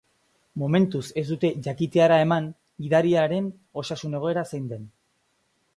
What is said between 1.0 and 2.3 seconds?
ez dute jakiteara